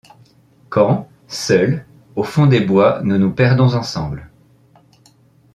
[0.69, 4.31] Quand, seuls, au fond des bois nous nous perdons ensemble